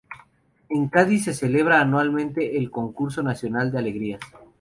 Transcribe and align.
En 0.69 0.89
Cádiz 0.89 1.25
se 1.25 1.33
celebra 1.35 1.79
anualmente 1.79 2.57
el 2.57 2.71
Concurso 2.71 3.21
Nacional 3.21 3.71
de 3.71 3.77
Alegrías. 3.77 4.21